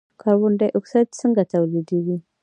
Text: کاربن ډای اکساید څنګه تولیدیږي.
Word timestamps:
کاربن 0.21 0.53
ډای 0.59 0.69
اکساید 0.79 1.09
څنګه 1.19 1.41
تولیدیږي. 1.51 2.17